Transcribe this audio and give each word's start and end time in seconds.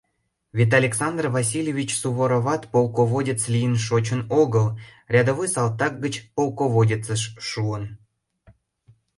Вет 0.51 0.73
Александр 0.73 1.27
Васильевич 1.37 1.91
Сувороват 2.01 2.61
полководец 2.75 3.41
лийын 3.53 3.75
шочын 3.85 4.21
огыл, 4.41 4.67
рядовой 5.13 5.47
салтак 5.55 5.93
гыч 6.03 6.15
полководецыш 6.35 7.21
шуын. 7.49 7.83